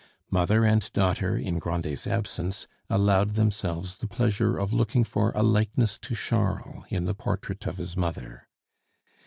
[0.31, 5.99] Mother and daughter, in Grandet's absence, allowed themselves the pleasure of looking for a likeness
[6.01, 8.47] to Charles in the portrait of his mother.